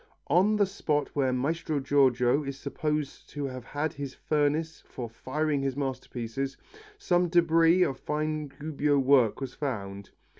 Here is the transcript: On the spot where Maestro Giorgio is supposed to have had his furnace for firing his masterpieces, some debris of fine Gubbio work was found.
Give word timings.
On 0.31 0.55
the 0.55 0.65
spot 0.65 1.09
where 1.13 1.31
Maestro 1.31 1.79
Giorgio 1.79 2.41
is 2.43 2.57
supposed 2.57 3.29
to 3.29 3.45
have 3.45 3.63
had 3.63 3.93
his 3.93 4.15
furnace 4.15 4.81
for 4.87 5.07
firing 5.07 5.61
his 5.61 5.75
masterpieces, 5.77 6.57
some 6.97 7.29
debris 7.29 7.83
of 7.83 7.99
fine 7.99 8.47
Gubbio 8.47 8.97
work 8.97 9.39
was 9.39 9.53
found. 9.53 10.09